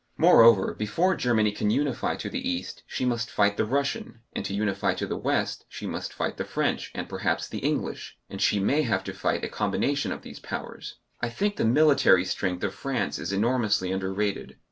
[0.17, 4.53] Moreover, before Germany can unify to the East she must fight the Russian, and to
[4.55, 8.59] unify to the West she must fight the French and perhaps the English, and she
[8.59, 10.95] may have to fight a combination of these powers.
[11.21, 14.57] I think the military strength of France is enormously underrated.